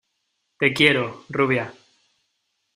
te 0.57 0.73
quiero, 0.73 1.23
rubia. 1.29 1.75